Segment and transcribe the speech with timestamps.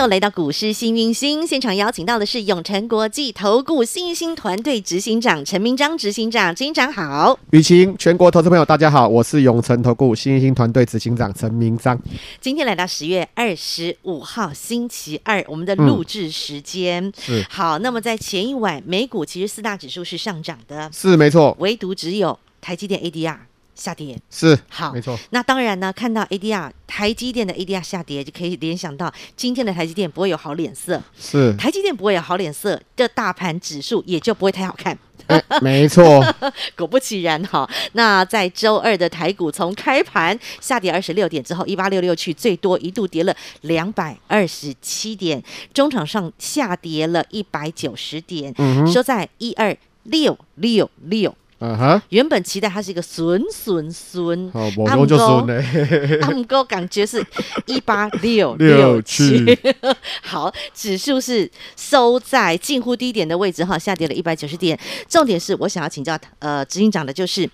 [0.00, 7.38] 朋友来到股市幸运星现场，邀请到的是永诚国际投顾幸运星团队执行长陈明章执行长，执行长好。
[7.50, 12.00] 雨晴，全国投资朋友大家好，我是永诚投顾幸运星团队执行长陈明章。
[12.40, 17.78] 今天来到十月二十五号星期二，我们的录制时间、嗯、是好。
[17.80, 23.36] 那么在前一晚，美股其实四大指数是上涨的，是没错，唯独只有台积电 ADR。
[23.80, 25.18] 下跌是好，没错。
[25.30, 31.02] 那当然呢，看到 ADR 台积电的 ADR 下跌，就可以联想到今天的台积电不会有好脸色。
[31.18, 34.96] 是台积电不会有好脸色，这大盘指数也就不会太好看。
[35.28, 36.22] 欸、没错，
[36.76, 37.68] 果不其然哈。
[37.92, 51.34] 那在周二的台股从开盘下跌二十六点之后，一八六六去，最多一度跌了两百二十七点，中场上下跌了一百九十点，嗯、收在一二六六六。
[51.60, 56.18] 嗯哼，原本期待它是一个顺顺顺，好，我用就顺嘞。
[56.20, 57.22] 他们给我感觉是
[57.66, 59.44] 一八六六七，
[60.24, 64.78] 好，指数是收在近乎低点的位置哈，下跌了一百九十点。
[65.06, 67.48] 重点是我想要请教呃执行长的就是，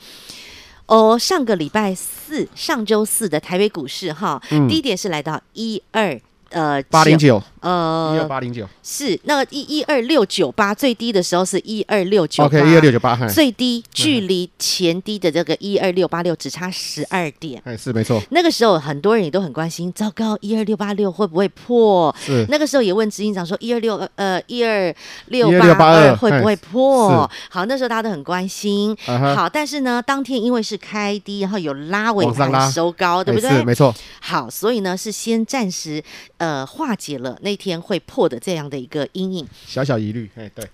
[0.87, 6.21] 哦，上个礼拜四，上周四的台北股市哈，嗯、低点是来到一二。
[6.51, 18.23] 呃，八零九，呃，一二八零九是那个一一二六九八最低的时候是一二六九八，OK，一二六九八，最低距离前低的这个一二六八六只差十二点，哎，是没错。
[18.31, 22.15] 那个时候很多人也都很关心，糟糕，一二六八六会不会破？
[22.25, 24.95] 是那个时候也问执行长说，一二六呃一二
[25.27, 27.29] 六八二会不会破？
[27.51, 28.97] 好，那时候大家都很关心。
[29.35, 33.51] 好，但是呢，当天因为是开低，然后有拉尾盘收高，对不对？
[33.51, 33.93] 是没错。
[34.21, 36.01] 好，所以呢是先暂时。
[36.39, 40.65] 呃，化解了那天会破的这样的一个阴影，小小疑虑，哎，对，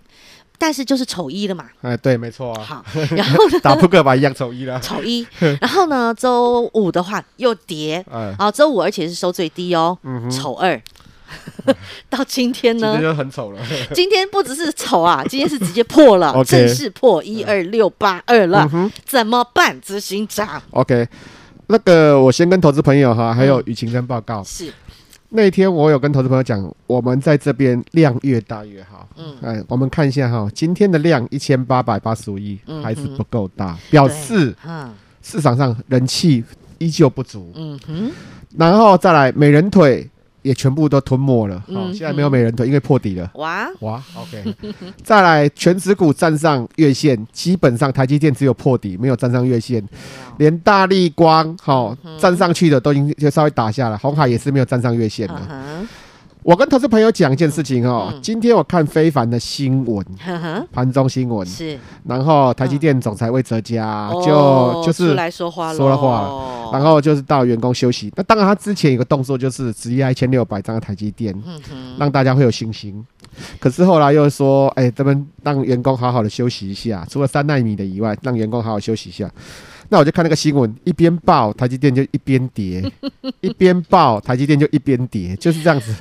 [0.58, 2.62] 但是就是丑一了嘛，哎，对，没错啊。
[2.62, 2.84] 好，
[3.16, 5.26] 然后 打扑克牌一样丑一了，丑一。
[5.60, 10.80] 然后呢，周五的话又跌，哎，好，周五而且是收最低哦，嗯，丑二。
[12.10, 13.60] 到今天呢，今天就很丑了。
[13.94, 18.68] 今天不只是丑啊，今天是直接破了，正式破一二六八二了，
[19.06, 21.08] 怎么办，执行长？OK，
[21.68, 24.44] 那个我先跟投资朋友哈，还有雨晴跟报告。
[24.44, 24.70] 是。
[25.34, 29.08] 那天我有跟投资朋友讲，我们在这边量越大越好。
[29.16, 34.54] 嗯，哎，我们看一下哈，今天的量一千八百八十五亿，还是不够大，表示
[35.22, 36.44] 市场上人气
[36.76, 37.50] 依旧不足。
[37.54, 38.10] 嗯哼，
[38.56, 40.06] 然后再来美人腿。
[40.42, 43.30] 也全部都吞没了，好、嗯哦，现在没有美人腿，因为破底了。
[43.34, 44.54] 哇哇，OK。
[45.02, 49.82] 再来，全指股站上月线，基本上台积电只有破底，没有站上月线。
[50.38, 55.40] 连大力光，好、哦嗯、站上去的都已经就稍微打下了，红海也是没有站上月线的。
[55.48, 55.86] 嗯
[56.42, 60.04] 我跟投资朋友讲一件事情哦，今天我看非凡的新闻，
[60.72, 68.12] 盘中新闻是，然后台积电总裁魏哲家就就是出来说话说了话，然后就是到员工休息。
[68.16, 71.32] 那当然他之前有个动作就是直压一千六百张的台积电，
[71.96, 73.04] 让大家会有信心。
[73.60, 79.30] 可是后来又说，哎，这边让员工好好的休息一下，除了三纳米的以外，让员工好好休息一下。
[79.88, 82.82] 那我就看那个新闻，一边报台积电就一边跌，
[83.42, 85.94] 一边报台积电就一边跌，就是这样子。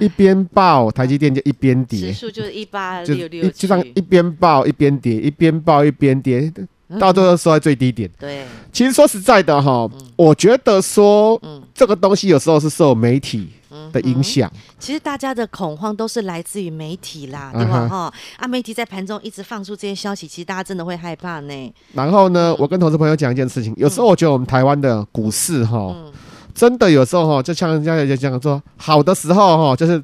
[0.00, 6.52] 一边爆台积电就一边跌，指数就是一八六六，就这样一边报一边跌，一边报一边跌，
[6.98, 8.08] 到最后收在最低点。
[8.18, 11.40] 对，其实说实在的哈，我觉得说，
[11.74, 13.48] 这个东西有时候是受媒体
[13.92, 14.50] 的影响。
[14.78, 17.88] 其实大家的恐慌都是来自于媒体啦，对吧？
[17.88, 21.74] 哈，啊，媒体在盘中一直放出这些消息，其实大家真的会害怕呢。
[21.94, 25.94] 然后呢，我跟投资朋友讲一件事情，有时候我觉得我们台湾的股市哈。
[26.54, 30.02] 真的有时候哈，就像人家也讲说，好的时候哈，就是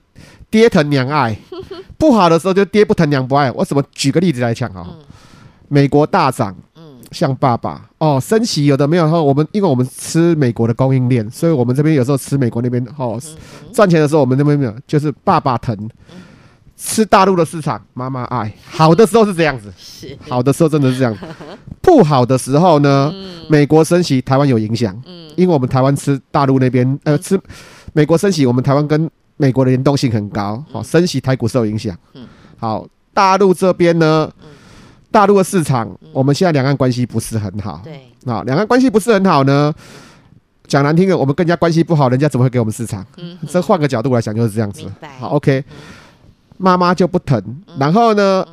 [0.51, 1.33] 爹疼娘爱；
[1.97, 3.51] 不好的时候就爹不疼娘不爱。
[3.53, 4.87] 我怎么举个例子来讲哈？
[5.69, 6.55] 美国大涨，
[7.13, 9.05] 像爸爸哦，升息有的没有。
[9.05, 13.21] 然后我们因为我们吃美国的供应链，所以我们这边有时候吃美国那边哦，
[13.73, 15.77] 赚钱的时候我们那边没有，就是爸爸疼；
[16.83, 18.51] 吃大陆的市场，妈妈爱。
[18.71, 19.71] 好的时候是这样子，
[20.27, 21.15] 好的时候真的是这样。
[21.83, 23.13] 不好的时候呢，
[23.51, 24.99] 美国升息，台湾有影响。
[25.07, 27.41] 嗯因为我们台湾吃大陆那边，呃，吃
[27.93, 31.97] 美国升息，我们台湾跟美国的联动性很高，好，升息台股受影响。
[32.15, 32.27] 嗯
[32.59, 34.31] 好，大陆这边呢，
[35.11, 37.81] 大陆的市场，我们现在两岸关系不是很好。
[37.85, 39.73] 对，啊，两岸关系不是很好呢，
[40.67, 43.07] 讲难听的，我们跟人家关系不好，人家怎么会给我们市场？
[43.17, 44.83] 嗯这换个角度来讲就是这样子。
[45.19, 45.65] 好，OK。
[46.61, 47.43] 妈妈就不疼。
[47.79, 48.47] 然后呢，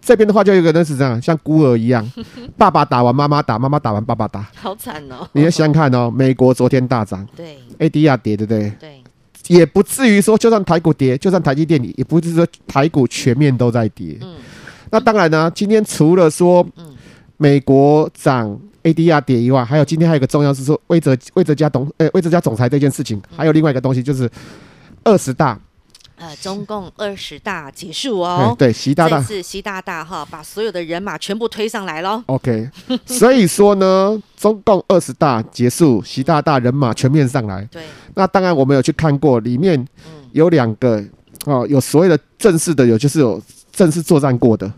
[0.00, 2.08] 这边的话就有一个人是这样，像孤儿一样，
[2.56, 5.28] 爸爸打完妈妈打，妈妈打完爸爸打，好惨哦。
[5.32, 8.72] 你要想想看哦，美国昨天大涨，对，ADR 跌，对不对？
[8.78, 9.02] 对，
[9.48, 14.16] 也不至于说，就算台股跌，就算台积电，也不是说台股全面都在跌。
[14.22, 14.36] 嗯，
[14.90, 16.66] 那当然呢，今天除了说，
[17.36, 18.58] 美国涨。
[18.84, 24.30] ADR 跌以外，还有今天还有一个重要是说魏哲魏哲家董呃魏哲家总裁这件事情，还有另外一个东西就是
[25.04, 25.58] 二十大，
[26.18, 32.22] 呃中共二十大结束哦，对习大大是习大大哈把所有的人马全部推上来喽。
[32.26, 32.68] OK，
[33.06, 37.64] 所以说呢，中共二十大结束，习大大人马全面上来。
[37.70, 37.82] 对，
[38.14, 39.86] 那当然我们有去看过，里面
[40.32, 41.02] 有两个
[41.44, 43.40] 哦，有所谓的正式的，有就是有
[43.72, 44.70] 正式作战过的。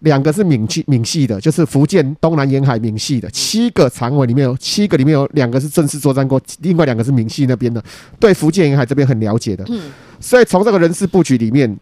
[0.00, 3.28] 两个是闽系闽系的，就是福建东南沿海闽系的。
[3.30, 7.82] 七个常委里面有七个里面有两个是正式作战过，另外两个是闽系那边的，
[8.18, 9.64] 对福建沿海这边很了解的。
[9.68, 11.78] 嗯，所以从这个人事布局里面，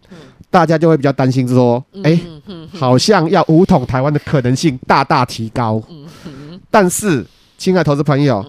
[0.51, 2.21] 大家就会比较担心说，哎，
[2.73, 5.81] 好像要武统台湾的可能性大大提高。
[6.71, 7.25] 但是，
[7.57, 8.45] 亲爱投资朋友，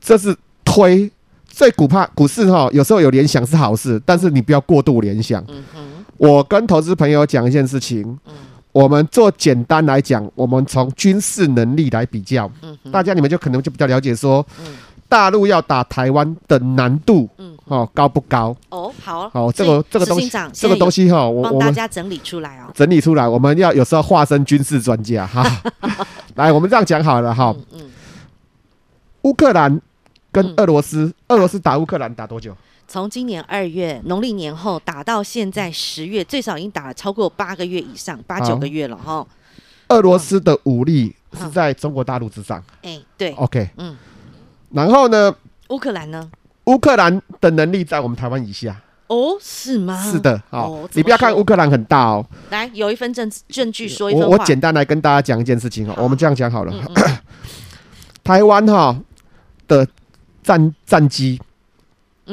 [0.00, 1.08] 这是推，
[1.46, 5.44] 最股怕股市哈，有时候有联想是好事，但是你不要过度联想。
[6.16, 8.18] 我跟投资朋友讲一件事情。
[8.72, 12.50] 我们做简单来讲，我们从军事能力来比较，
[12.90, 14.44] 大家你们就可能就比较了解说，
[15.08, 18.56] 大陆要打台湾的难度，嗯哦高不高？
[18.70, 25.44] 哦好，好这个这个东西，这个东西哈，我帮大家整理出来哦，整理出来，我们要有时候化身军事专家哈。
[26.36, 27.54] 来，我们这样讲好了哈。
[27.72, 27.90] 嗯
[29.22, 29.80] 乌克兰
[30.32, 32.56] 跟俄罗斯，俄罗斯打乌克兰打多久？
[32.92, 39.26] 从今年二月农历年后打到现在十月，最少已经打了超过八个月以上，八九个月了哈。
[39.88, 42.62] 俄罗斯的武力是在中国大陆之上。
[42.82, 43.96] 哎，对，OK，嗯。
[44.72, 45.34] 然后呢？
[45.70, 46.30] 乌克兰呢？
[46.64, 48.78] 乌克兰的能力在我们台湾以下。
[49.06, 49.98] 哦，是吗？
[49.98, 52.22] 是的，好，你不要看乌克兰很大哦。
[52.50, 54.28] 来，有一份证证据说一份话。
[54.28, 56.74] 我我简单来跟大家讲一件事情哈，我们这样讲好了。
[58.22, 58.94] 台湾哈
[59.66, 59.88] 的
[60.42, 61.40] 战战机。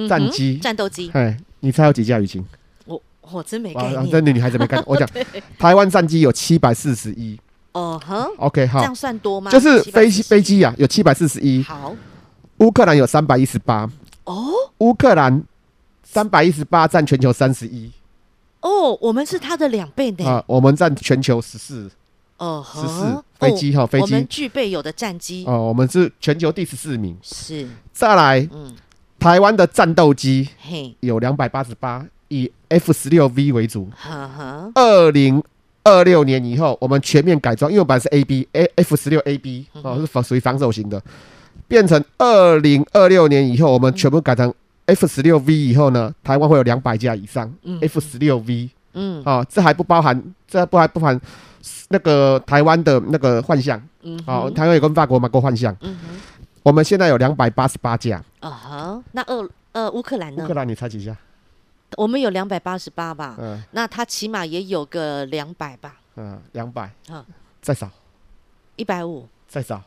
[0.07, 2.19] 战机、战斗机，哎，你猜有几架？
[2.19, 2.45] 雨晴，
[2.85, 3.01] 我
[3.31, 4.09] 我真没概念。
[4.09, 5.09] 这女孩子没看，我讲
[5.57, 7.39] 台湾战机有七百四十一。
[7.71, 9.51] 哦哼，OK，好，这样算多吗？
[9.51, 11.61] 就是飞机飞机呀，有七百四十一。
[11.63, 11.95] 好，
[12.57, 13.89] 乌克兰有三百一十八。
[14.23, 15.43] 哦，乌克兰
[16.03, 17.91] 三百一十八占全球三十一。
[18.61, 20.25] 哦，我们是它的两倍呢。
[20.25, 21.89] 啊，我们占全球十四。
[22.37, 25.45] 哦，十四飞机哈，飞机我们具备有的战机。
[25.45, 27.15] 哦，我们是全球第十四名。
[27.21, 28.75] 是，再来，嗯。
[29.19, 30.47] 台湾的战斗机
[31.01, 33.87] 有两百八十八，以 F 十六 V 为主。
[34.73, 35.43] 二零
[35.83, 41.01] 二六年以后，我们全面改装，因为我本来是 A B A F 十六 A B 哦，是防属于防守型的，
[41.67, 44.53] 变成二零二六年以后，我们全部改成
[44.85, 47.51] F 十六 V 以后呢，台湾会有两百架以上
[47.81, 48.69] F 十六 V。
[48.93, 51.19] 嗯，哦，这还不包含，这不还不含
[51.89, 53.81] 那个台湾的那个幻象。
[54.01, 55.75] 嗯，哦，台湾有跟法国买过幻象。
[55.81, 55.95] 嗯
[56.63, 58.23] 我们现在有两百八十八架。
[58.39, 60.43] 啊哈，那俄呃乌克兰呢？
[60.43, 61.15] 乌克兰你猜几架？
[61.97, 63.35] 我们有两百八十八吧。
[63.39, 63.63] 嗯。
[63.71, 65.95] 那他起码也有个两百吧。
[66.15, 66.91] 嗯，两百。
[67.09, 67.25] 嗯。
[67.61, 67.89] 再少。
[68.75, 69.27] 一百五。
[69.47, 69.81] 再少。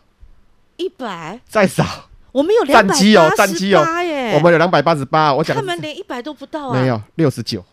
[0.76, 1.40] 一百。
[1.46, 1.84] 再少。
[2.32, 4.34] 我们有两百八十八耶。
[4.34, 5.56] 我们有两百八十八，我讲。
[5.56, 6.80] 他们连一百都不到啊。
[6.80, 7.64] 没有，六十九。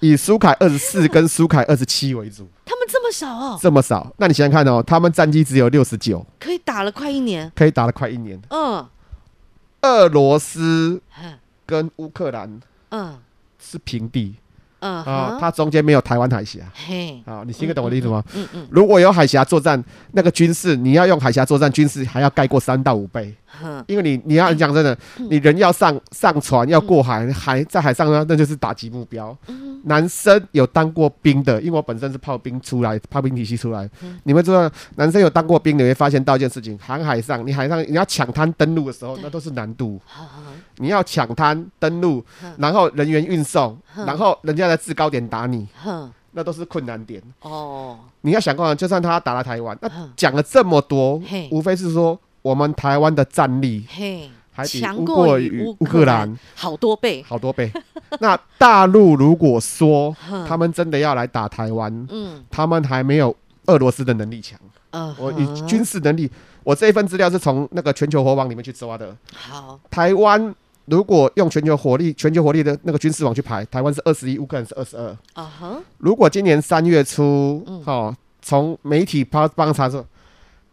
[0.00, 2.48] 以苏凯二十四跟苏凯二十七为主。
[2.92, 3.58] 这么少哦？
[3.58, 4.12] 这么少？
[4.18, 8.38] 那你想想看哦，他们战绩只有六十九，可以打了快一年，可以打了快一年。
[8.50, 8.86] 嗯。
[9.80, 11.00] 俄罗斯
[11.64, 13.18] 跟乌克兰，嗯，
[13.58, 14.36] 是平地。
[14.82, 16.60] 嗯啊，它中间没有台湾海峡。
[16.74, 18.22] 嘿，好，你听得懂我的意思吗？
[18.34, 18.66] 嗯嗯。
[18.70, 23.32] 如果有海峡作战，那个军事你要用海峡作战，军事还要盖过三到五倍。
[23.86, 24.96] 因为你你要讲真的，
[25.28, 29.36] 你人要上上船要过海，海在海上呢，那就是打击目标。
[29.84, 33.88] 男生有当过兵的，因为我本身是炮兵出来，炮兵体系出来。
[34.24, 40.00] 你们知道，男生有当过兵，你会发现到一件事情：航海上，你海上你要抢滩登陆的时候，那都是难度。
[40.78, 42.24] 你要抢滩登陆，
[42.56, 45.68] 然后人员运送，然后人家在制高点打你，
[46.32, 47.22] 那都是困难点。
[47.42, 53.86] 哦，你要想过，就算他打了台湾，那讲了这么多，无非是说我们台湾的战力，
[54.50, 57.70] 还强过于乌克兰好多倍，好多倍。
[58.20, 60.16] 那大陆如果说
[60.48, 63.36] 他们真的要来打台湾，嗯，他们还没有
[63.66, 64.58] 俄罗斯的能力强。
[64.92, 66.30] 嗯，我以军事能力，
[66.64, 69.14] 我这一份资料是从那个全球火网里面去抓的。
[69.34, 70.54] 好，台湾。
[70.86, 75.16] 如果用全球火力、全球火力的那个军事网去排，台湾是二十一，乌克兰是二十二。
[75.34, 75.80] 啊哈。
[75.98, 80.04] 如果今年三月初，哦，从媒体帮帮查说，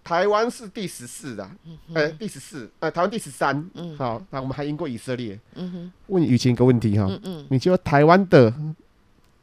[0.04, 1.50] 台湾是第十四的，
[1.94, 3.70] 哎，第十四，呃，台湾第十三。
[3.76, 3.96] 嗯。
[3.98, 5.40] 好，那我们还赢过以色列。
[5.54, 5.92] 嗯哼。
[6.08, 8.52] 问雨晴一个问题哈，嗯嗯，你觉得台湾的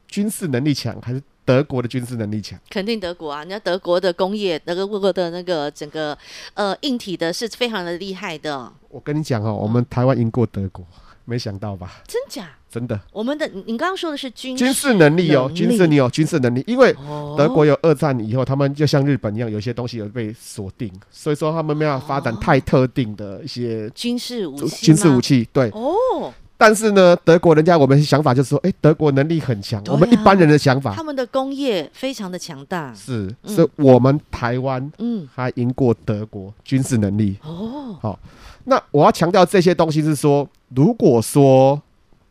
[0.07, 2.59] 军事能力强，还是德国的军事能力强？
[2.69, 3.45] 肯定德国啊！
[3.45, 6.15] 你看德国的工业，德国的那个整个
[6.53, 8.69] 呃硬体的是非常的厉害的。
[8.89, 10.85] 我跟你讲哦，我们台湾赢过德国，
[11.23, 12.03] 没想到吧？
[12.05, 12.49] 真假？
[12.69, 12.99] 真的。
[13.13, 16.93] 我们的你刚刚说的是军军事能力哦，军事你有军事能力，因为
[17.37, 24.85] 德国有二战以后，他们就像日本一样，有些东西有被锁定，所以说他们没有发展太特定的一些军事武器。
[24.85, 26.33] 军事武器对哦。
[26.59, 29.79] 但是呢，德国人家我们想法就是说，哎，德国能力很强。
[29.89, 32.91] 我们一般人的想法，他们的工业非常的强大。
[32.95, 35.29] 是，所以我们台湾嗯。
[35.31, 37.37] 还赢过德国军事能力。
[37.43, 37.95] 哦。
[38.01, 38.19] 好，
[38.63, 41.79] 那我要强调这些东西是说，如果说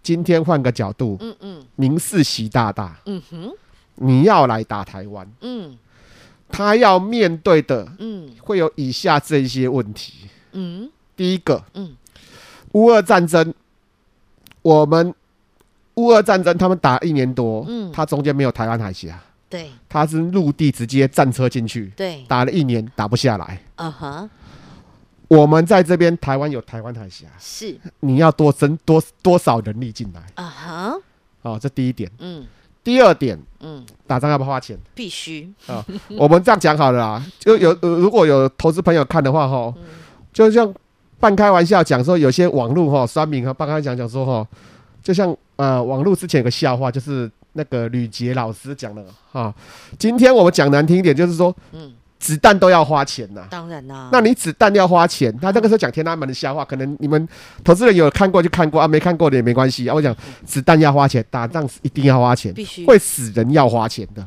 [0.03, 3.53] 今天换个角度，嗯嗯，您是习大大，嗯哼，
[3.95, 5.79] 你要来打台湾，嗯，
[6.49, 11.95] 他要面对的，嗯，会有以下这一些问题，嗯，第一个，嗯，
[12.73, 13.55] 乌俄战争。
[14.67, 15.15] 我们
[15.95, 19.17] 乌俄战争，他们打一年多，嗯，他中间没有台湾海峡，
[19.49, 24.29] 对，他是陆地直接战车进去，对，打了一年打不下来，啊哈，
[25.29, 30.97] 我们在这边台湾有台湾海峡，是，你要多增多多少人力进来，啊哈，
[31.45, 32.45] 好，这第一点，嗯，
[32.83, 34.77] 第二点，嗯，打仗要不要花钱？
[34.97, 35.49] 必须。
[35.69, 35.87] 啊，
[36.19, 39.73] 我们这样讲好了啦，就有如果有投资朋友看的话，哈，
[40.33, 40.75] 就像。
[41.19, 44.47] 半开玩笑讲说，有些网络哈酸民哈，半开讲讲说哈，
[45.03, 49.55] 就像呃网络之前有个笑话，就是那个吕杰老师讲的哈。
[49.99, 53.47] 今天我们讲难听一点，就是说，嗯，子弹都要花钱呐。
[53.51, 54.11] 当然啦。
[54.13, 57.29] 那你子弹要花钱，他那个时候讲天安门的笑话，可能你们
[57.65, 59.95] 投资人有看过就看过啊，没看过的也没关系啊。
[59.95, 64.27] 我讲子弹要花钱，打仗是一定要花钱，必须会死人要花钱的。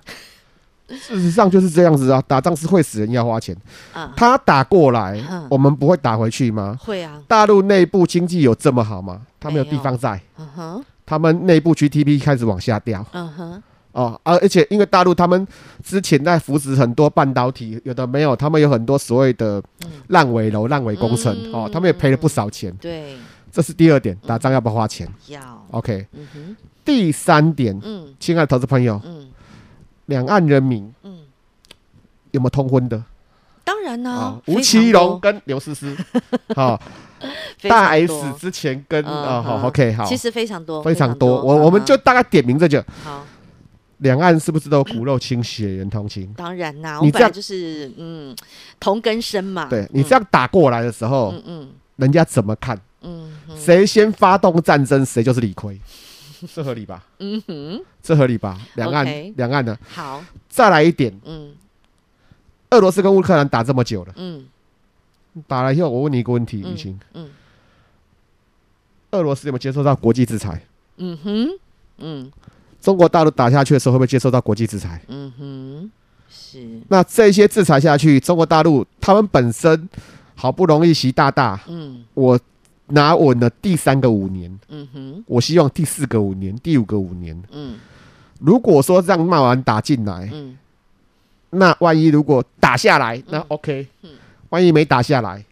[0.89, 3.55] 事实上就是这样子啊，打仗是会死人，要花钱。
[3.93, 6.77] 啊，他打过来，我们不会打回去吗？
[6.79, 7.21] 会啊。
[7.27, 9.21] 大陆内部经济有这么好吗？
[9.39, 10.21] 他们有地方债。
[10.37, 10.85] 嗯哼。
[11.05, 13.05] 他们内部 GDP 开始往下掉。
[13.13, 13.63] 嗯哼。
[13.91, 15.47] 哦，而而且因为大陆他们
[15.83, 19.61] 之前在扶持很多半导体，有的没有，他们有很多所谓的
[20.09, 21.35] 烂尾楼、烂尾工程。
[21.51, 22.71] 哦，他们也赔了不少钱。
[22.79, 23.15] 对。
[23.51, 25.07] 这是第二点，打仗要不要花钱？
[25.27, 25.39] 要。
[25.71, 26.05] OK。
[26.13, 26.55] 嗯哼。
[26.85, 29.27] 第三点，嗯，亲爱的投资朋友，嗯。
[30.09, 31.19] 两岸人民，嗯，
[32.31, 33.01] 有没有通婚的？
[33.63, 35.95] 当然啦，吴奇隆跟刘诗诗，
[36.55, 36.79] 好，
[37.61, 41.41] 大 S 之前跟啊，好，OK，好，其实非常多，非常多。
[41.41, 43.23] 我我们就大概点名这就好。
[43.99, 46.33] 两岸是不是都骨肉亲、血缘同亲？
[46.35, 48.35] 当然啦，你这样就是嗯，
[48.79, 49.67] 同根生嘛。
[49.69, 52.79] 对你这样打过来的时候，嗯嗯，人家怎么看？
[53.01, 55.79] 嗯，谁先发动战争，谁就是理亏。
[56.53, 57.03] 这合理吧？
[57.19, 58.57] 嗯哼，这合理吧？
[58.75, 59.05] 两岸，
[59.35, 59.77] 两岸的。
[59.89, 61.13] 好，再来一点。
[61.25, 61.53] 嗯，
[62.71, 64.13] 俄罗斯跟乌克兰打这么久了。
[64.15, 64.45] 嗯，
[65.47, 66.99] 打了以后，我问你一个问题，雨晴。
[67.13, 67.29] 嗯，
[69.11, 70.61] 俄罗斯有没有接受到国际制裁？
[70.97, 71.47] 嗯哼，
[71.97, 72.31] 嗯，
[72.81, 75.01] 中国大陆打下去的时候，会不会接受到国际制裁？
[75.07, 75.91] 嗯哼，
[76.29, 76.81] 是。
[76.87, 79.89] 那这些制裁下去，中国大陆他们本身
[80.35, 82.39] 好不容易习大大，嗯，我。
[82.89, 87.77] 拿稳了第三个五年，嗯哼，我希望第四个五年、第五个五年，嗯，
[88.39, 90.57] 如果说让骂完打进来，嗯，
[91.51, 94.11] 那万一如果打下来，那 OK，嗯，
[94.49, 95.45] 万一没打下来，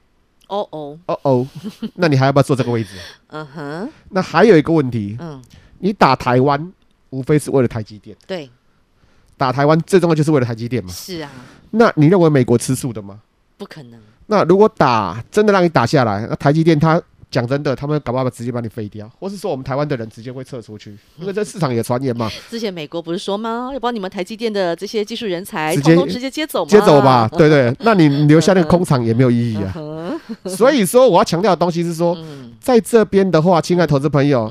[0.48, 1.48] 哦哦，哦哦，
[1.96, 2.90] 那你还要不要坐这个位置？
[3.28, 5.40] 嗯哼，那还有一个问题，嗯，
[5.80, 6.74] 你打台湾
[7.12, 8.50] 无非是为了台积电，对，
[9.38, 11.30] 打台湾最重要就是为了台积电嘛，是啊，
[11.70, 13.20] 那你认为美国吃素的吗？
[13.58, 14.00] 不可能。
[14.26, 17.00] 那如果打真的让你打下来，那台积电它。
[17.30, 22.32] 讲真的，他们搞不好直接把你废掉，或是说我们台湾的人直接会撤出去，因为这市场也传言嘛。
[22.50, 23.70] 之前美国不是说吗？
[23.74, 26.70] 要把你们台积电的这些技术人才直接直接接走吗？
[26.70, 29.74] 接走吧，对对， 那你留下那个空场也没有意义啊。
[30.46, 32.18] 所以说，我要强调的东西是说，
[32.62, 34.50] 在这边的话，亲爱的投资朋友，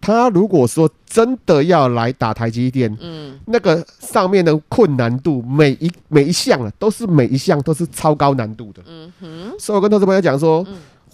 [0.00, 8.82] 他如果说真的要来打台积电，嗯，那个上面的困难度，每一每一项啊，都是每一项都是超高难度的。
[8.86, 10.66] 嗯哼，所以我跟投资朋友讲说。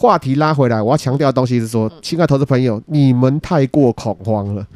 [0.03, 4.67] 话题拉回来，我要强调的东西是说，亲爱的投资朋友，你们太过恐慌了。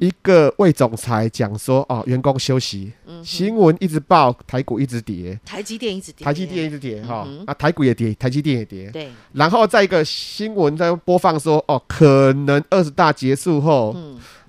[0.00, 2.90] 一个魏总裁讲说，哦，员工休息，
[3.22, 9.10] 新闻一直报，台股一直跌，台积电一直跌，台积电一直跌，哈，啊，台股也跌，台积电也跌，对。
[9.34, 13.94] 然后再一个新闻在播放说，哦，可能二十大结束后，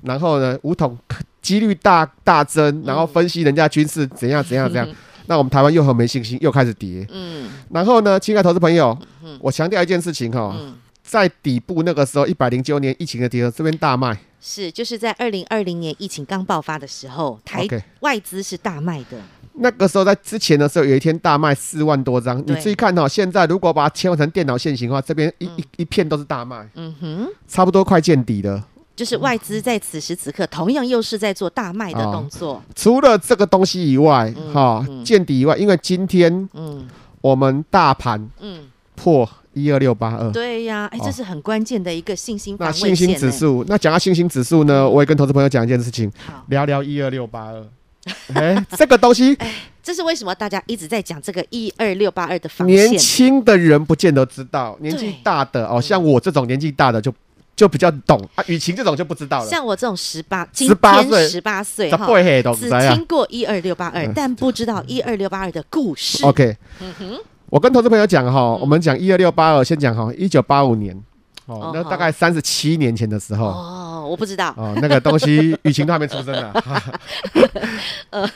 [0.04, 0.98] 然后呢，五统
[1.42, 4.88] 几率大大增，然后分析人家军事怎样怎样怎样。
[5.28, 7.06] 那我们台湾又很没信心，又开始跌。
[7.12, 14.18] 嗯，然后呢，亲爱的投资朋友，嗯、我强调一件事情哈，嗯、在底部那个时候，一百零九年疫情的跌，这边大卖。
[14.42, 17.66] 是，就是在二零二零年疫情刚爆发的时候，台
[18.02, 19.18] 外资是大卖的。
[19.56, 22.44] 那个时候在之前的时候，有一天大卖四万多张。
[22.46, 26.68] 你注意看哈，现在如果把它切换成电脑线型的话，这边一、嗯、一一片都是大卖。
[26.76, 28.68] 嗯哼，差不多快见底了。
[28.96, 32.54] 就是外资在此时此刻同样又是在做大卖的动作。
[32.54, 36.88] 哦、除了这个东西以外，哈、嗯，见、哦、底以外，因为今天，嗯，
[37.20, 40.32] 我们大盘，嗯，破一二六八二。
[40.32, 42.66] 对呀，哎，这是很关键的一个信心、欸。
[42.66, 47.66] 那信心指数，那讲到信心指数呢，我也跟投资朋友讲一件事情，好聊聊一二六八二。
[48.36, 52.78] 哎，这个东西，哎，这是为什么大家一直在讲这个一二六八二的防线？
[52.78, 57.12] 年轻的人不见得知道，年纪大的哦，像我这种年纪大的就。
[57.56, 59.50] 就比较懂啊，雨晴这种就不知道了。
[59.50, 62.08] 像我这种十八、十八岁、十八岁哈，
[62.56, 66.26] 只听过一二六八二，但不知道一二六八二的故事。
[66.26, 71.00] OK，嗯哼，我跟投资朋友讲哈，我们讲一二六八二，先讲哈，一九八五年。
[71.46, 73.48] 哦，那大概三十七年前的时候。
[73.48, 74.54] 哦，我不知道。
[74.56, 76.54] 哦，那个东西 雨晴都还没出生呢。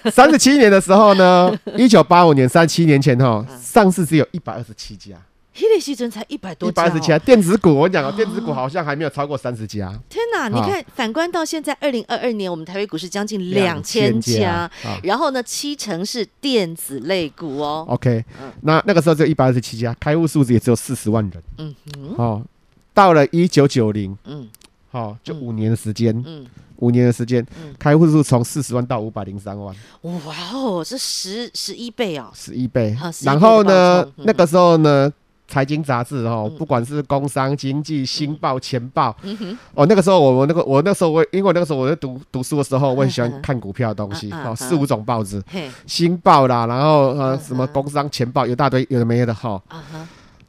[0.12, 5.16] 三十七年的时候呢， 一九八五年三十七年前哈，上市只有一百二十七家。
[5.60, 9.92] 黑利息准才一百多家，一百二十家电子股，我跟你讲哦，电子股好像还没有超过三十家。
[10.08, 14.70] 天哪，你看，反观到现在二零二二年，我们台北股市将近两千家，
[15.02, 17.84] 然后呢，七成是电子类股哦。
[17.90, 18.24] OK，
[18.62, 21.44] 那那个时候就一百二十七家，开户数字也只有四十万人。
[21.58, 22.44] 嗯哼，哦，
[22.94, 24.48] 到了一九九零，嗯，
[24.92, 26.46] 好，就五年的时间，嗯，
[26.76, 27.44] 五年的时间，
[27.80, 29.76] 开户数从四十万到五百零三万。
[30.04, 30.14] 哇
[30.54, 32.96] 哦，这十十一倍哦，十一倍。
[33.24, 35.12] 然后呢，那个时候呢？
[35.48, 39.16] 财经杂志哦，不管是工商经济、新报、钱报，
[39.74, 45.42] 哦，那个时候我我那个我那时候我因为那个时候我在读读书的时候，我很喜欢看股票的东西哦，四五种报纸，
[45.86, 49.62] 新报啦，然后呃什么工商、钱报，有大堆有的没的哈。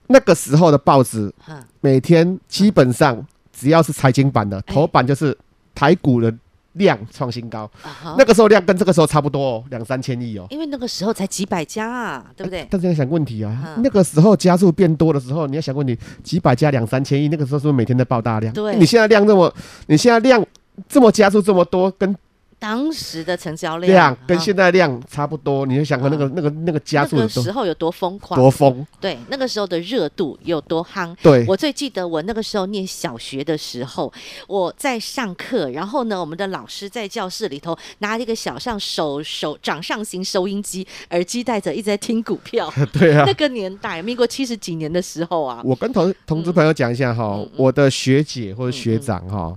[0.08, 1.32] 那个时候的报纸，
[1.80, 5.36] 每天基本上只要是财经版的头版就是
[5.74, 6.34] 台股的。
[6.74, 8.14] 量创新高，uh huh.
[8.18, 10.46] 那个时候量跟这个时候差不多哦，两三千亿哦。
[10.50, 12.66] 因为那个时候才几百家啊，对不对？
[12.70, 13.80] 但是要想问题啊，uh.
[13.82, 18.52] 那个时候加速变多的时候，你要想问题，几百家两三千亿，那个时候是不是每天在爆大量？
[18.52, 19.52] 对，你现在量这么，
[19.86, 20.44] 你现在量
[20.88, 22.14] 这么加速这么多，跟。
[22.60, 28.84] 当时的成交量，量跟现在量差不多，你就想看那个那个那个加速的时候有多疯狂，多疯。
[29.00, 31.14] 对，那个时候的热度有多夯。
[31.22, 34.12] 对，我最记得我那个时候念小学的时候，
[34.48, 42.68] 我在上课，然后呢，我们的老师在教室里头拿一个小上手手掌上型收音机，耳机戴着，一直在听股票。
[42.92, 45.62] 对啊，那个年代，民国七十几年的时候啊。
[45.64, 49.56] 我跟同同志朋友讲一下哈，我的学姐或者学长哈，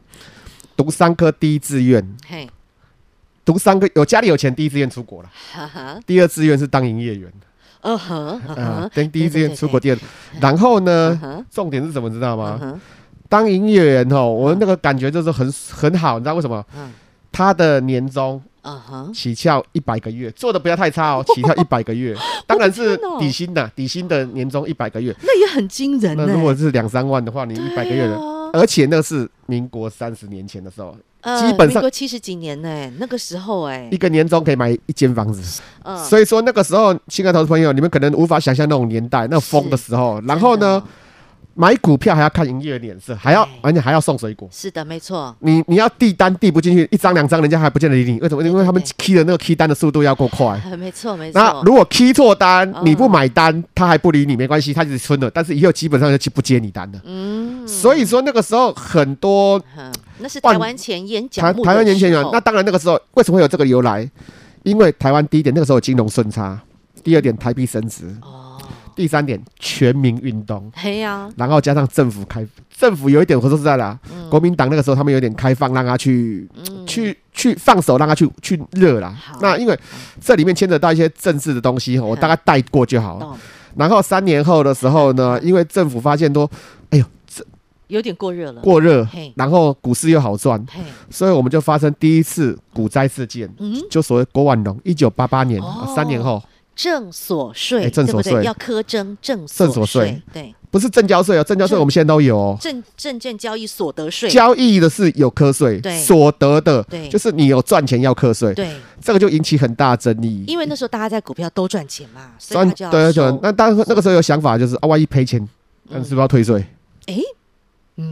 [0.77, 2.07] 读三科第一志愿。
[2.27, 2.47] 嘿。
[3.43, 5.29] 读三个有家里有钱，第一志愿出国了。
[6.05, 7.31] 第二志愿是当营业员。
[7.83, 8.39] 嗯哼，
[8.93, 9.97] 等第一志愿出国，第二，
[10.39, 12.07] 然后呢，重点是什么？
[12.11, 12.79] 知道吗？
[13.27, 16.63] 当营业员哦，我那个感觉就是很很好，你知道为什么？
[17.31, 18.39] 他的年终，
[19.11, 26.15] 起跳一百个月，做的不要太差哦， 起跳一百个月，当然是底薪的，底薪的年终一百个月，那也很惊人。
[26.15, 28.15] 那如果是两三万的话，你一百个月的，
[28.53, 30.95] 而且那是民国三十年前的时候。
[31.21, 35.61] 基本上七十几年呢，那个时候哎，一个年终可以买一间房子，
[36.09, 40.19] 所以说那个时候，亲爱的投资朋友，你们可能无法想象那种年代，那种疯的时候。
[40.21, 40.81] 然后呢，
[41.53, 44.47] 买股票还要看营业的脸色，还要而且还要送水果。
[44.51, 45.35] 是的，没错。
[45.39, 48.19] 你你要递单递不进去，一张两张，人家还不见得理你。
[48.19, 48.43] 为什么？
[48.43, 50.59] 因为他们 key 的那个 key 单的速度要够快。
[50.79, 51.39] 没错没错。
[51.39, 55.29] 那如果 key 错单，你不买单，他还不理你，没关系，他就是吞了。
[55.29, 57.01] 但是以后基本上就不接你单了。
[57.03, 57.67] 嗯。
[57.67, 59.61] 所以说那个时候很多。
[60.19, 61.65] 那是台湾钱淹脚目的时候。
[61.65, 64.09] 台湾年前那当然那个时候为什么会有这个由来？
[64.63, 66.61] 因为台湾第一点那个时候有金融顺差，
[67.03, 68.40] 第二点台币升值，哦，
[69.01, 76.47] 第三点全民运动，嘿呀，然后加上政府开，政府有一点我说实在的，国民党那个时候他们有点开放，让他去
[76.85, 79.17] 去去放手，让他去去热啦。
[79.41, 79.75] 那因为
[80.23, 83.17] 这里面牵扯到一些政治的东西，我大概带过就好。
[83.17, 83.35] 了。
[83.75, 86.47] 然后三年后的时候呢，因为政府发现说，
[86.91, 87.05] 哎呦。
[87.87, 90.65] 有点过热了，过热，然后股市又好赚，
[91.09, 93.53] 所以我们就发生第一次股灾事件，
[93.89, 95.61] 就所谓郭万隆，一九八八年
[95.93, 96.41] 三年后，
[96.81, 98.43] 证所税，正所税。
[98.43, 115.47] 要课征正所税，对，不是正交税哦，正交税我们现在都有哦，证证券交易所得税，交易的是有课税，对，所得的，对，就是你有赚钱要课税，对，这个就引起很大争议，因为那时候大家在股票都赚钱嘛，赚对对，那当那个时候有想法就是啊，万一赔钱，
[115.89, 116.65] 那是不是要退税？
[117.05, 117.17] 哎。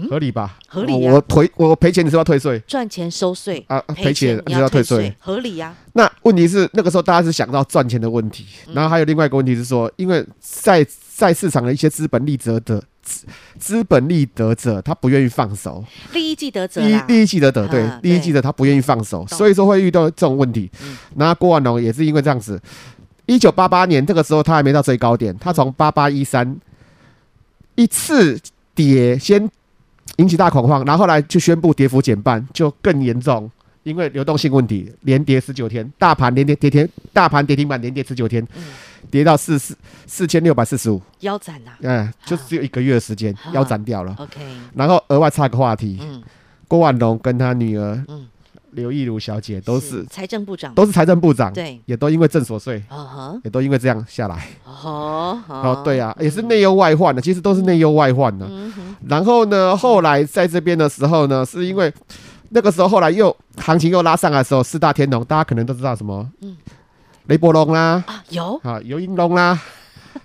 [0.07, 0.57] 合理吧？
[0.67, 1.11] 合理呀！
[1.11, 2.59] 我赔我赔钱，你是要退税？
[2.67, 5.11] 赚钱收税啊，赔钱你是要退税？
[5.19, 5.73] 合理呀。
[5.93, 13.25] 那问题是那个时候大家是想到赚钱的问题，然后还有另外一个问题是说，因为在在市场的一些资本利得的资
[13.57, 20.69] 资本利得者，他不愿意放手，利益既得者，利利益既得者，对，利益既得他不愿意放手，所以说会遇到这种问题。
[21.15, 22.61] 那郭万龙也是因为这样子，
[23.25, 26.55] 一九八八年这个时候他还没到最高点，他从八八一三
[27.73, 28.39] 一次
[28.75, 29.49] 跌先。
[30.19, 33.49] 引起大恐慌，然后后来就宣布跌幅减半，就更严重，
[33.83, 38.63] 因为流动性问题，连跌十九天，大盘连跌跌天，大盘跌停板连跌十九天，嗯、
[39.09, 44.13] 跌到四四四千六百四十五，腰斩啊，哎，就只有一个月的时间，腰斩掉了。
[44.19, 44.41] OK，
[44.75, 46.21] 然后额外插个话题，嗯，
[46.67, 48.27] 郭万龙跟他女儿，嗯。
[48.71, 52.83] 刘益如小姐都是财政部长，都是财政部长，对，也都因为正所税，
[53.43, 54.47] 也都因为这样下来。
[54.65, 58.49] 哦哦，对啊，也是内忧外患的，其实都是内忧外患的。
[59.07, 61.91] 然后呢，后来在这边的时候呢，是因为
[62.49, 66.29] 那个时候后来又行情又拉上来的时候，四大天龙大家可能都知道什么，
[67.27, 68.59] 雷伯龙啦，啊有。
[68.63, 69.59] 啊游英龙啦。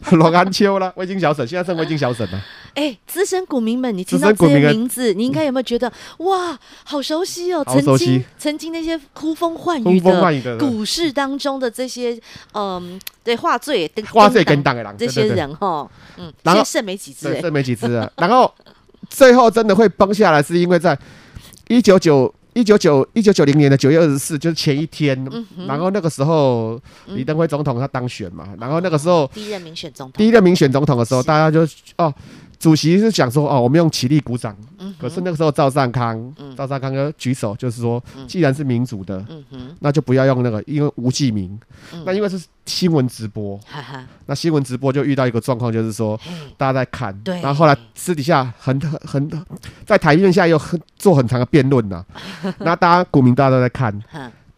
[0.12, 2.40] 罗安秋啦，威金小沈，现在剩威金小沈了。
[2.74, 7.64] 哎，资深股民们，你听到这些名字，你应该有没有觉得哇，好熟悉哦？
[7.64, 12.18] 曾经，曾经那些呼风唤雨的股市当中的这些，
[12.52, 18.10] 嗯，对，话最话最跟党的人，这些人哈，嗯，然后剩没几只，剩没几只啊。
[18.16, 18.52] 然后
[19.08, 20.98] 最后真的会崩下来，是因为在
[21.68, 22.34] 一九九。
[22.54, 32.12] 一九九一九九零年的九月二十四，就是前一天，嗯、然后那个时候李登辉总统他当选嘛，嗯、然后那个时候第一任民选总统，第一任民选总统的时候，大家就哦。
[32.64, 34.56] 主席是想说哦，我们用起立鼓掌。
[34.78, 39.22] 嗯、可是那个时候赵善康，赵少、嗯、康就举手，就是说，既然是民主的，
[39.80, 41.60] 那就不要用那个，因为无记名。
[41.92, 49.44] 嗯、那因为是新闻直播，哈哈那新闻直播就遇到一个状况，就是说嘿大家在看，对然后后来私底下很很很
[49.84, 52.02] 在台面下又很做很长的辩论呐。
[52.60, 53.92] 那大家股民大家都在看。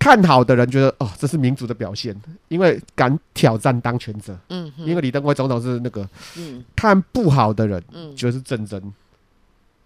[0.07, 2.15] 看好的人觉得哦，这是民主的表现，
[2.47, 4.39] 因为敢挑战当权者。
[4.51, 8.81] 嗯哼，因为李登辉总统是那个，嗯，看不好的人，嗯，觉得是政争，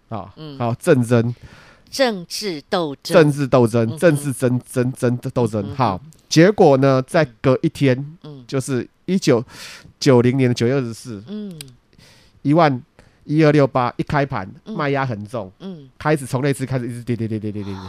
[0.09, 1.33] 啊，嗯，好，政争，
[1.89, 5.75] 政治斗争，政治斗争，政治争争争的斗争。
[5.75, 9.43] 好，结果呢，再隔一天，嗯，就是一九
[9.99, 11.59] 九零年的九月二十四，嗯，
[12.43, 12.79] 一万
[13.23, 17.81] 一二六八一开盘，卖压很重，嗯，开始从那次开始一直跌跌跌跌跌跌跌。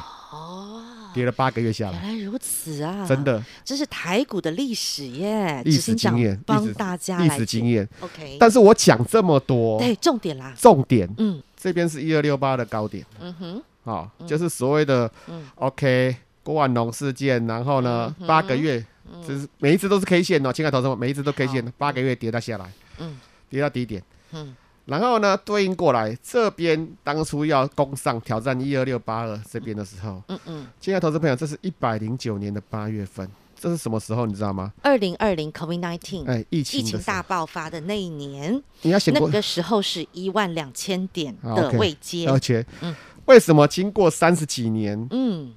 [1.14, 3.06] 跌了八个月下来，原来如此啊！
[3.06, 7.88] 真的，这是台股的历史耶，历史经验，帮大家历史经验。
[8.00, 15.10] OK，但是我讲这么多，对，重点啦，重点，嗯，这边是一二六八的高点，嗯哼，好，就是所谓的
[15.56, 18.84] OK 郭万龙事件，然后呢，八个月，
[19.26, 24.54] 就是每一次都是 K 线哦，亲爱的投资者，每一次都 K 线，八个月跌到下来，嗯，跌到低点，嗯。
[24.84, 34.72] 然后呢，对应过来这边当初要攻上挑战一二六八二这边的时候，嗯嗯，亲爱的投资朋友，这是一百零九年的八月份，这是什么时候你知道吗？
[34.82, 42.94] 二零二零 COVID nineteen，哎，疫情疫情大爆发的那一年，你要写那个时候是一万两千点的位阶，而且，嗯，
[43.26, 45.52] 为什么经过三十几年，嗯，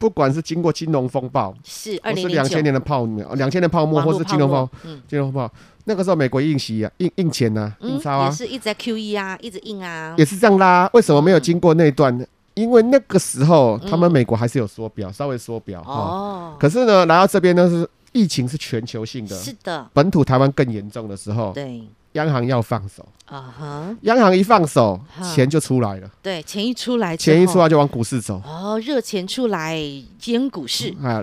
[0.00, 5.52] 不管是经过金融风暴，是二零两千年的泡沫，两千年泡沫，或是金融风，嗯，金融风暴。
[5.84, 10.88] 那个时候美国印息啊，印印钱呐，印钞啊，也是一直在 QE 啊，一直印啊，也是这样啦。
[10.94, 12.26] 为什么没有经过那段？
[12.54, 16.56] 因为那个时候他们美国还是有缩表，稍微缩表哦。
[16.58, 23.06] 可是呢，来到这边呢是疫情是全球性的，是的，本土台湾更严重的时候，对，央行要放手。
[23.26, 25.00] 啊哈，央行一放手，
[25.32, 29.78] 钱就出来了，对，钱一出来，钱一出来就往股市走，哦，热钱出来
[30.24, 31.22] 淹股市，啊，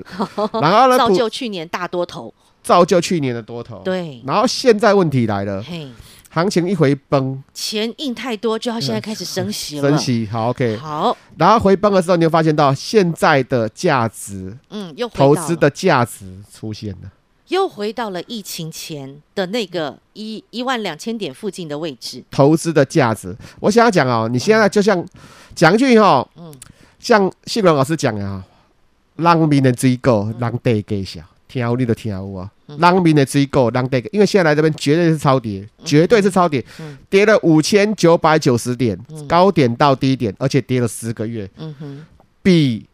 [0.53, 2.33] 然后呢， 造就去年大多头。
[2.63, 5.87] 造就去年的多头，对，然后现在问题来了，嘿，
[6.29, 9.89] 行情一回崩，钱印太多，就要现在开始升息了。
[9.89, 17.11] 升息，好，OK，好，然后回崩的时候，你会发现到现在的价值，嗯，又投资的价值出现了，
[17.49, 22.23] 又回到了疫情前的那个一一万两千点附近的位置。
[22.29, 25.05] 投资的价值，我想要讲哦，你现在就像
[25.55, 26.53] 讲一句哈，嗯，
[26.99, 28.43] 像信荣老师讲的啊，
[29.15, 31.21] 让民的追购，让地给小。
[31.47, 36.61] 听你的听啊，人民的追购，让这个，因为现在来这边绝对是超跌，绝对是超跌，
[37.09, 42.05] 跌了五千九百九十点，高点到低点，而且跌了十个月，嗯
[42.43, 42.85] 比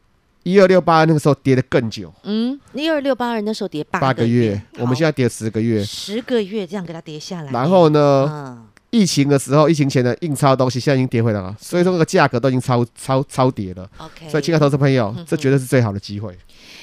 [0.43, 2.13] 一二六八那个时候跌的更久。
[2.23, 7.51] 嗯，一二六八二那时候跌八八个月，我们现在跌十个月，十个月这样给它跌下来。
[7.51, 13.89] 然后呢，疫情的时候，疫情前的印钞东西现在已经跌回来了，所以说那个价格都已经超超超跌了。
[13.97, 16.37] OK，所以亲爱的投资朋友，这绝对是最好的机会。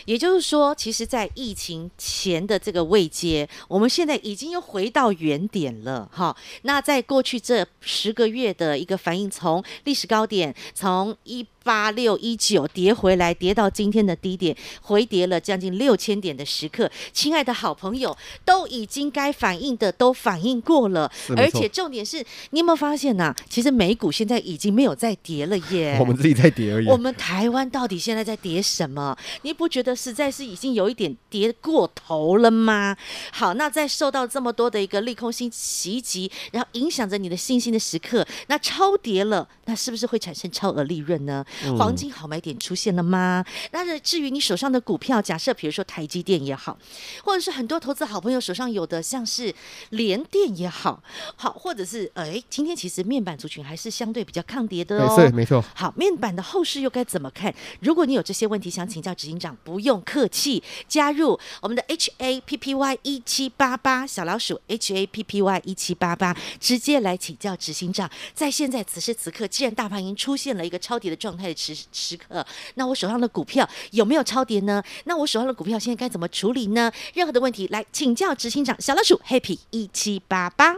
[0.07, 6.35] 也就是说，其实，在疫情前的这个位阶，我们现在已经又回到原点了，哈。
[6.63, 16.91] 那在过去这十个月的一个反应，从历史高点从一八六一九跌回来，跌到今天的低点，回跌了将近六千点的时刻。
[17.13, 23.37] 亲爱的好朋友，都已经该反应的都反应过了，而且重点是你有没有发现呐、啊？
[23.49, 26.87] 其实美股现在已经没有再跌了耶， 我们自己在跌而已。
[26.87, 29.17] 我们台湾到底现在在跌什么？
[29.43, 32.97] 你不觉得实在是已经有一点跌过头了吗？
[33.33, 41.45] 好，那在受到这么多的一个利空性袭击，然后影响着你的信心的时刻，那超跌了，那是不是会产生超额利润呢？
[41.79, 43.45] 黄金好买点出现了吗？
[43.73, 46.79] 那至于你手上的股票，假设比如说台积电也好，
[47.25, 49.55] 或者是很多投资好朋友手上有的像是
[49.91, 51.03] 联电也好，
[51.37, 55.17] 好，或者是哎，今天其实面板族群还是相对比较抗跌的哦。
[55.17, 55.65] 对，没错。
[55.75, 57.55] 好，面板的后市又该怎么看？
[57.81, 68.11] 如果你有这些问题想请教执行长，不用客气，加入我们的 H A P P Y 一七八八小老鼠 H A P P Y 一七八八，直接来请教执行长。
[68.35, 74.83] 在现在此时此刻，既然大盘已经出现了一个超跌的状态的时时刻，那我手上的股票有没有超跌呢？
[75.05, 76.91] 那我手上的股票现在该怎么处理呢？
[77.15, 80.75] 任何的问题来请教执行长，小老鼠 Happy 一七八八。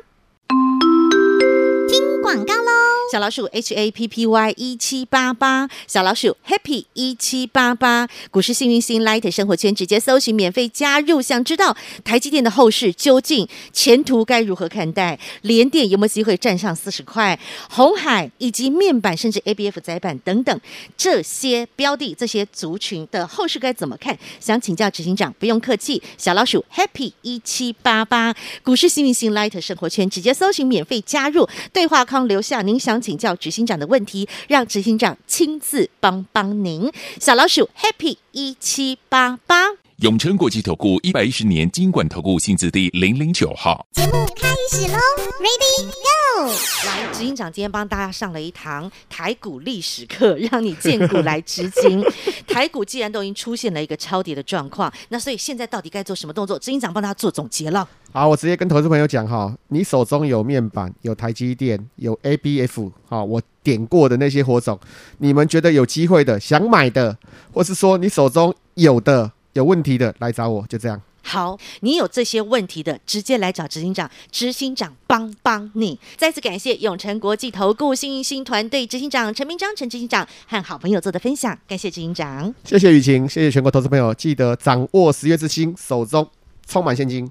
[1.88, 2.70] 听广告喽。
[3.10, 11.20] 小老鼠 H A P P Y 一七八八，小老鼠 Happy 一七八八，股市幸运星 Light 生活圈直接搜寻免费加入。
[11.20, 15.18] 想知道台积电的后市究竟前途该如何看待？
[15.42, 17.38] 联电有没有机会站上四十块？
[17.68, 20.58] 红海以及面板甚至 A B F 载板等等
[20.96, 24.16] 这些标的、这些族群的后市该怎么看？
[24.40, 26.00] 想请教执行长，不用客气。
[26.16, 36.90] 小老鼠 Happy 一七八八，股市幸运星 Light 生活圈直接搜寻免费加入，对话留下您想请教执行长的问题，让执行长亲自帮帮您。
[37.20, 39.68] 小老鼠 Happy 一七八八，
[40.02, 43.86] 永诚国际投顾一百一十年金管投顾新字第零零九号。
[43.92, 44.98] 节目开始喽
[45.38, 46.48] ，Ready Go！
[46.88, 52.04] 来，执行长今天帮大家上了一堂台股历史课， 让你见股来知金。
[52.48, 56.58] 台股既然都已经出现了一个超跌的状况，那所以现在到底该做什么动作？
[56.58, 57.88] 执行长帮他做总结了。
[58.10, 64.76] 好，我直接跟投资朋友讲哈，你手中有面板、有台积电、有 ABF，好，我点过的那些火种，
[65.18, 67.16] 你们觉得有机会的、想买的，
[67.52, 71.00] 或是说你手中有的有问题的，来找我，就这样。
[71.24, 75.98] 好，你有这些问题的，直接来找执行长，执行长帮帮你。
[76.16, 86.28] 再次感谢永诚国际投顾幸运星团队执行长陈明章陈执行长和好朋友做的分享，感谢执行长，谢谢雨晴，谢谢全国投资朋友，记得掌握十月之星，手中
[86.66, 87.30] 充满现金。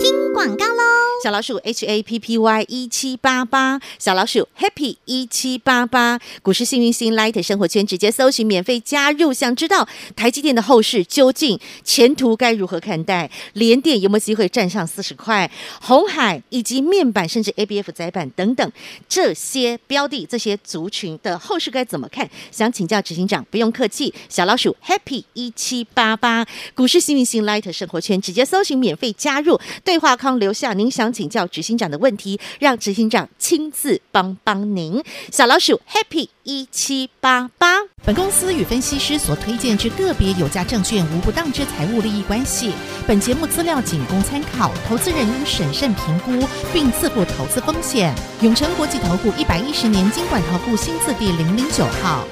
[0.00, 0.77] 听广告喽！
[1.20, 9.32] 小老鼠 H A P P Y 一七八八，小老鼠 Happy 一七八八，股市幸运星 Light 生活圈直接搜寻免费加入。
[9.32, 13.28] 想知道台积电的后市究竟前途该如何看待？
[13.54, 15.50] 联电有没有机会站上四十块？
[15.80, 18.70] 红海以及面板甚至 A B F 载板等等
[19.08, 22.30] 这些标的、这些族群的后市该怎么看？
[22.52, 24.14] 想请教执行长，不用客气。
[24.28, 35.02] 小老鼠 Happy 一七八八，股市幸运星 Light 生活圈直接搜寻免费加入，对话框留下您想请教执行长的问题，让执行长亲自帮帮您。
[35.32, 37.78] 小老鼠 Happy 一七八八。
[38.04, 42.72] 本公司与分析师所推荐之个别有价证券无不当之财务利益关系。
[43.06, 48.14] 本节目资料仅供参考，投资人应审慎评估并自负投资风险。
[48.40, 52.26] 永诚国际投顾一百一十年金管投顾新字第零零九号。